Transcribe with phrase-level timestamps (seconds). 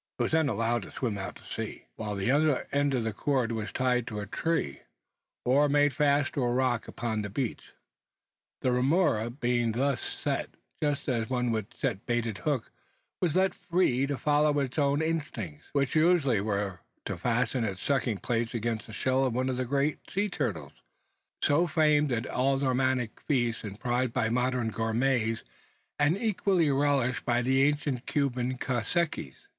[0.17, 3.03] It was then allowed to swim out into the sea; while the other end of
[3.03, 4.79] the cord was tied to a tree,
[5.45, 7.73] or made fast to a rock upon the beach.
[8.61, 12.71] The remora being thus set just as one would set a baited hook
[13.21, 18.17] was left free to follow its own inclinations, which usually were to fasten its sucking
[18.21, 20.73] plates against the shell of one of the great sea turtles,
[21.43, 25.43] so famed at aldermanic feasts and prized by modern gourmets,
[25.99, 29.45] and equally relished by the ancient Cuban caciques.